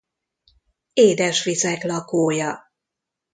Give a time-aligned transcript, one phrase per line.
[0.93, 2.71] Édesvizek lakója.